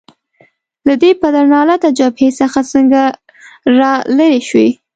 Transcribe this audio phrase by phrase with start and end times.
[0.87, 3.01] له دې پدرلعنته جبهې څخه څنګه
[3.79, 4.67] رالیري شوې؟